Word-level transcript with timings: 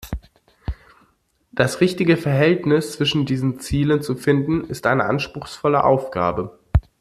Das 1.51 1.79
richtige 1.79 2.17
Verhältnis 2.17 2.93
zwischen 2.93 3.27
diesen 3.27 3.59
Zielen 3.59 4.01
zu 4.01 4.15
finden, 4.15 4.67
ist 4.67 4.87
eine 4.87 5.05
anspruchsvolle 5.05 5.83
Aufgabe. 5.83 6.57